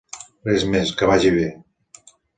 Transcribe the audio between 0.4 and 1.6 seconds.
Res més, que vagi bé.